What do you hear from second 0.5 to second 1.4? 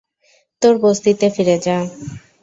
তোর বসতিতে